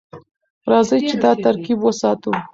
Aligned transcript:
راځئ 0.71 0.99
چې 1.07 1.15
دا 1.23 1.31
ترکیب 1.45 1.77
وساتو. 1.83 2.31